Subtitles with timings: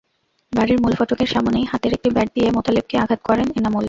[0.53, 3.79] বাড়ির মূল ফটকের সামনেই হাতের একটি ব্যাট দিয়ে মোতালেবকে আঘাত করেন এনামুল।